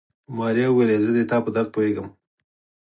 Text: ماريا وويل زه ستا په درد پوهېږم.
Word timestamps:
ماريا 0.37 0.67
وويل 0.69 0.91
زه 1.05 1.11
ستا 1.19 1.37
په 1.43 1.49
درد 1.55 1.67
پوهېږم. 1.75 2.07